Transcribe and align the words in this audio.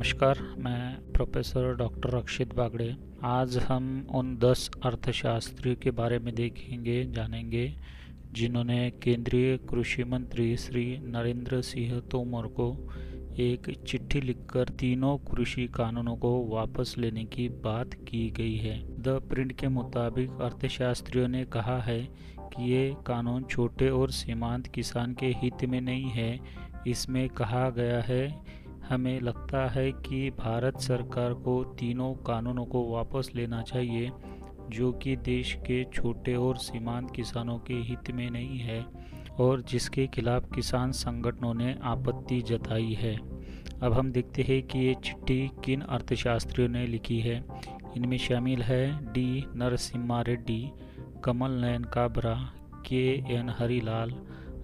नमस्कार, 0.00 0.38
मैं 0.58 1.12
professor 1.12 1.74
doctor 1.74 2.14
अक्षित 2.14 2.54
बागड़े। 2.54 2.96
आज 3.22 3.56
हम 3.56 4.06
उन 4.14 4.38
दस 4.38 4.70
अर्थशास्त्रियों 4.84 5.76
के 5.76 5.90
बारे 5.90 6.18
में 6.18 6.34
देखेंगे, 6.34 7.04
जानेंगे, 7.04 7.74
जिन्होंने 8.32 8.90
केंद्रीय 8.90 9.56
कृषि 9.56 10.04
मंत्री 10.04 10.56
श्री 10.56 10.98
नरेंद्र 10.98 11.60
सिंह 11.62 12.00
तोमर 12.00 12.46
को 12.46 12.90
एक 13.38 13.84
चिट्ठी 13.88 14.20
लिखकर 14.20 14.68
तीनों 14.68 15.18
कृषि 15.18 15.66
कानूनों 15.66 16.16
को 16.16 16.46
वापस 16.46 16.94
लेने 16.98 17.24
की 17.24 17.48
बात 17.48 17.94
की 17.94 18.30
गई 18.30 18.56
है। 18.56 19.02
द 19.02 19.08
प्रिंट 19.08 19.52
के 19.52 19.68
मुताबिक 19.68 20.30
अर्थशास्त्रियों 20.30 21.28
ने 21.28 21.44
कहा 21.44 21.80
है 21.80 22.02
कि 22.38 22.72
ये 22.72 22.96
कानून 23.06 23.44
छोटे 23.44 23.88
और 23.88 24.10
सीमांत 24.10 24.66
किसान 24.66 25.14
के 25.14 25.26
हित 25.26 25.64
में 25.64 25.80
नहीं 25.80 26.10
है। 26.10 26.40
इसमें 26.86 27.28
कहा 27.28 27.70
गया 27.70 28.00
है 28.00 28.59
हमें 28.90 29.20
लगता 29.20 29.68
है 29.68 29.92
कि 29.92 30.30
भारत 30.30 30.80
सरकार 30.80 31.34
को 31.34 31.64
तीनों 31.64 32.14
कानूनों 32.14 32.64
को 32.64 32.90
वापस 32.92 33.30
लेना 33.34 33.62
चाहिए, 33.62 34.10
जो 34.70 34.92
कि 34.92 35.16
देश 35.16 35.54
के 35.54 35.84
छोटे 35.84 36.34
और 36.34 36.56
सीमांत 36.56 37.10
किसानों 37.16 37.58
के 37.58 37.74
हित 37.74 38.10
में 38.10 38.30
नहीं 38.30 38.58
है, 38.58 38.84
और 39.40 39.62
जिसके 39.62 40.06
खिलाफ 40.06 40.52
किसान 40.54 40.92
संगठनों 40.92 41.54
ने 41.54 41.76
आपत्ति 41.82 42.40
जताई 42.42 42.92
है। 42.92 43.16
अब 43.82 43.92
हम 43.92 44.12
देखते 44.12 44.42
हैं 44.42 44.62
कि 44.62 44.78
ये 44.78 44.94
चिट्ठी 45.04 45.50
किन 45.64 45.80
अर्थशास्त्रियों 45.80 46.68
ने 46.68 46.86
लिखी 46.86 47.20
है। 47.20 47.44
इनमें 47.96 48.18
शामिल 48.18 48.62
है 48.62 49.12
D 49.12 49.44
Narasimha 49.56 50.20
Reddy 50.22 50.72
Kamal 51.24 51.50
Nayan 51.50 51.84
Kabra, 51.84 52.52
K 52.86 53.34
N 53.34 53.54
Harilal, 53.58 54.14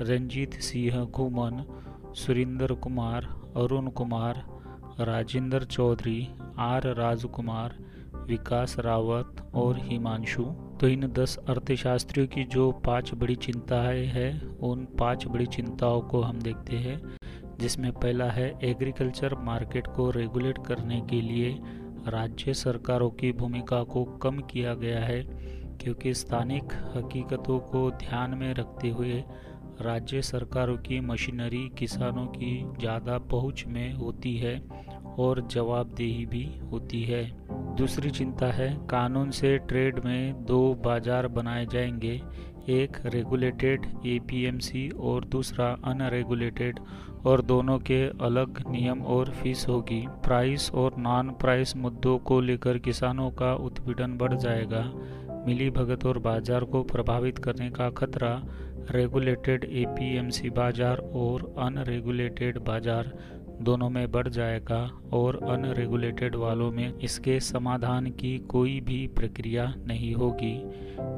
Ranjit 0.00 0.54
Singh 0.54 1.04
Ghuman 1.04 1.64
Surendra 2.14 2.74
Kumar, 2.74 3.24
Arun 3.56 3.88
Kumar, 3.88 4.44
Rajendra 5.00 5.64
Chaudhary, 5.64 6.28
R 6.58 6.82
Rajkumar, 6.94 7.74
Vikas 8.28 8.78
Rawat 8.78 9.52
और 9.54 9.78
हिमांशु। 9.78 10.42
तो 10.80 10.88
इन 10.88 11.00
दस 11.00 11.36
अर्थशास्त्रियों 11.48 12.28
की 12.28 12.44
जो 12.44 12.72
पाँच 12.72 13.14
बड़ी 13.14 13.34
चिंताएँ 13.36 14.06
हैं, 14.06 14.58
उन 14.58 14.84
पाँच 14.84 15.26
बड़ी 15.26 15.46
चिंताओं 15.46 16.00
को 16.00 16.20
हम 16.20 16.38
देखते 16.38 16.76
हैं, 16.76 17.02
जिसमें 17.60 17.92
पहला 17.92 18.24
है 18.24 18.58
एग्रीकल्चर 18.62 19.34
मार्केट 19.34 19.86
को 19.86 20.10
रेगुलेट 20.10 20.58
करने 20.66 21.00
के 21.00 21.20
लिए 21.20 21.58
राज्य 22.08 22.54
सरकारों 22.54 23.10
की 23.10 23.32
भूमिका 23.32 23.82
को 23.82 24.04
कम 24.04 24.38
किया 24.38 24.74
गया 24.74 25.00
है, 25.00 25.22
क्योंकि 25.78 26.14
स्थानिक 26.14 26.72
हकीकतों 26.96 27.58
को 27.58 27.90
ध्यान 27.90 28.34
में 28.34 28.54
रखते 28.54 28.88
हुए 28.88 29.24
राज्य 29.80 30.22
सरकारों 30.22 30.76
की 30.76 31.00
मशीनरी 31.00 31.68
किसानों 31.78 32.26
की 32.26 32.64
ज़्यादा 32.80 33.18
पहुँच 33.30 33.64
में 33.68 33.92
होती 33.92 34.36
है 34.36 34.58
और 35.18 35.40
जवाबदेही 35.50 36.26
भी 36.26 36.44
होती 36.72 37.02
है। 37.02 37.24
दूसरी 37.76 38.10
चिंता 38.10 38.46
है, 38.46 38.68
कानून 38.90 39.30
से 39.30 39.56
ट्रेड 39.58 40.04
में 40.04 40.44
दो 40.44 40.74
बाज़ार 40.74 41.28
बनाए 41.28 41.66
जाएँगे, 41.66 42.20
एक 42.68 42.96
रेगुलेटेड 43.06 43.86
एपीएमसी 44.06 44.88
और 44.90 45.24
दूसरा 45.24 45.66
अनरेगुलेटेड 45.84 46.78
और 47.26 47.42
दोनों 47.42 47.78
के 47.78 48.02
अलग 48.24 48.62
नियम 48.70 49.02
और 49.04 49.30
फ़ीस 49.32 49.66
होगी। 49.68 50.04
प्राइस 50.24 50.70
और 50.74 50.96
नॉन 50.98 51.30
प्राइस 51.30 51.76
मुद्दों 51.76 52.18
को 52.18 52.40
लेकर 52.40 52.78
किसानों 52.78 53.30
का 53.30 53.54
उत्पीड़न 53.54 54.16
बढ़ 54.18 54.34
जाएगा। 54.34 54.82
मिली 55.46 55.68
भगत 55.70 56.04
और 56.06 56.18
बाज़ार 56.18 56.64
को 56.64 56.82
प्रभावित 56.82 57.38
करने 57.38 57.70
का 57.70 57.88
खतरा 57.90 58.32
रेगुलेटेड 58.90 59.64
एपीएमसी 59.64 60.50
बाज़ार 60.50 60.98
और 61.16 61.54
अनरेगुलेटेड 61.58 62.58
बाज़ार 62.58 63.12
दोनों 63.62 63.88
में 63.90 64.10
बढ़ 64.10 64.28
जाएगा 64.28 64.80
और 65.12 65.38
अनरेगुलेटेड 65.50 66.36
वालों 66.36 66.70
में 66.72 66.98
इसके 66.98 67.38
समाधान 67.40 68.06
की 68.10 68.36
कोई 68.48 68.80
भी 68.80 69.06
प्रक्रिया 69.06 69.72
नहीं 69.86 70.14
होगी। 70.14 70.54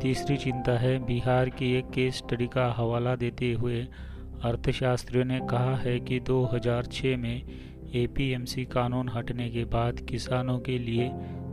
तीसरी 0.02 0.36
चिंता 0.36 0.78
है, 0.78 0.98
बिहार 1.06 1.48
की 1.48 1.72
एक 1.75 1.91
केस 1.91 2.16
स्टडी 2.16 2.46
का 2.46 2.66
हवाला 2.72 3.14
देते 3.16 3.52
हुए 3.52 3.86
अर्थशास्त्रियों 4.44 5.25
ने 5.25 5.41
कहा 5.50 5.76
है 5.76 5.98
कि 6.00 6.20
2006 6.20 7.16
में 7.16 7.42
एपीएमसी 7.94 8.64
कानून 8.64 9.08
हटने 9.08 9.48
के 9.50 9.64
बाद 9.64 10.00
किसानों 10.00 10.58
के 10.58 10.78
लिए 10.78 11.10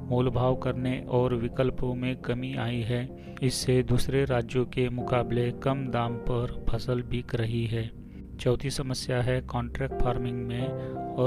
मोल 0.09 0.29
भाव 0.29 0.55
करने 0.55 0.99
और 1.09 1.33
विकल्पों 1.33 1.93
में 1.95 2.15
कमी 2.15 2.55
आई 2.55 2.79
है। 2.81 3.07
इससे 3.43 3.81
दूसरे 3.83 4.25
राज्यों 4.25 4.65
के 4.65 4.89
मुकाबले 4.89 5.51
कम 5.51 5.85
दाम 5.87 6.15
पर 6.29 6.65
फ़सल 6.69 7.01
बिक 7.01 7.35
रही 7.35 7.65
है। 7.65 7.89
चौथी 8.39 8.69
समस्या 8.69 9.21
है 9.21 9.41
कॉन्ट्रैक्ट 9.41 10.01
फ़ार्मिंग 10.01 10.47
में 10.47 10.67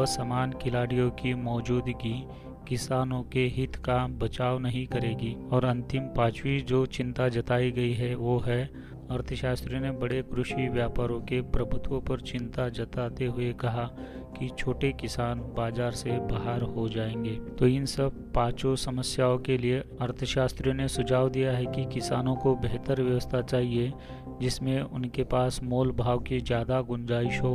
असमान 0.02 0.52
खिलाड़ियों 0.52 1.10
की 1.10 1.34
मौजूदगी। 1.34 2.24
किसानों 2.68 3.22
के 3.22 3.44
हित 3.46 3.76
का 3.76 4.06
बचाव 4.06 4.58
नहीं 4.58 4.86
करेगी। 4.86 5.36
और 5.52 5.64
अंतिम 5.64 6.02
पांचवी 6.02 6.60
जो 6.60 6.86
चिंता 6.86 7.28
जताई 7.28 7.70
गई 7.70 7.92
है 7.92 8.14
वो 8.14 8.38
है, 8.38 8.64
अर्थशास्त्री 9.10 9.78
ने 9.78 9.90
बड़े 9.90 10.22
कृषि 10.22 10.68
व्यापारों 10.68 11.20
के 11.20 11.40
प्रभुत्व 11.40 12.00
पर 12.00 12.20
चिंता 12.20 12.68
जताते 12.68 13.26
हुए 13.26 13.52
कहा 13.52 13.90
कि 14.38 14.48
छोटे 14.58 14.92
किसान 14.92 15.40
बाज़ार 15.56 15.92
से 15.92 16.10
बाहर 16.10 16.62
हो 16.62 16.88
जाएँगे। 16.88 17.34
तो 17.58 17.66
इन 17.66 17.86
सब 17.86 18.32
पाँचों 18.32 18.74
समस्याओं 18.76 19.38
के 19.38 19.58
लिए 19.58 19.78
अर्थशास्त्रियों 20.00 20.74
ने 20.74 20.88
सुझाव 20.88 21.28
दिया 21.28 21.52
है 21.52 21.66
कि 21.66 21.84
किसानों 21.84 22.36
को 22.36 22.54
बेहतर 22.56 23.02
व्यवस्था 23.02 23.40
चाहिए, 23.42 23.92
जिसमें 24.40 24.80
उनके 24.80 25.24
पास 25.24 25.60
मोल 25.62 25.92
भाव 25.92 26.18
की 26.18 26.40
ज़्यादा 26.40 26.80
गुंजाइश 26.80 27.40
हो। 27.40 27.54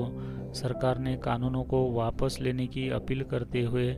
सरकार 0.54 0.98
ने 0.98 1.16
कानूनों 1.16 1.64
को 1.64 1.92
वापस 1.92 2.38
लेने 2.42 2.68
की 2.68 2.90
अपील 2.90 3.24
करते 3.24 3.62
हुए 3.62 3.90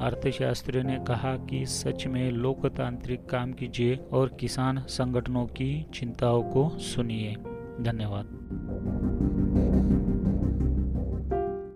अर्थशास्त्री 0.00 0.82
ने 0.82 0.98
कहा 1.08 1.36
कि 1.50 1.64
सच 1.66 2.06
में 2.06 2.30
लोकतांत्रिक 2.30 3.26
काम 3.26 3.52
कीजिए 3.52 3.96
और 4.12 4.36
किसान 4.40 4.82
संगठनों 4.88 5.46
की 5.46 5.86
चिंताओं 5.94 6.42
को 6.42 6.68
सुनिए। 6.78 7.34
धन्यवाद। 7.80 9.33